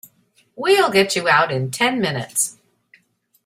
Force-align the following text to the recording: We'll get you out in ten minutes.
We'll 0.55 0.89
get 0.89 1.15
you 1.15 1.27
out 1.29 1.51
in 1.51 1.69
ten 1.69 1.99
minutes. 2.01 2.57